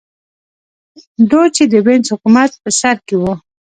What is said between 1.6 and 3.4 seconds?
د وینز حکومت په سر کې و